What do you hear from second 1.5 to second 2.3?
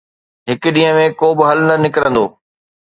نه نڪرندو.